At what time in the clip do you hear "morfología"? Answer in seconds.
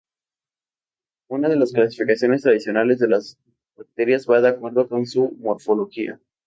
5.39-6.19